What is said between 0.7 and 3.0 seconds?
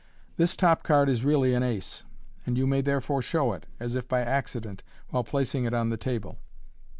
card is really an ace, and you may